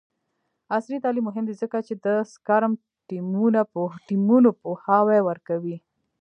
عصري 0.75 0.97
تعلیم 1.03 1.25
مهم 1.29 1.43
دی 1.47 1.53
ځکه 1.61 1.77
چې 1.87 1.93
د 2.05 2.07
سکرم 2.33 2.73
ټیمونو 4.07 4.49
پوهاوی 4.61 5.19
ورکوي. 5.29 5.77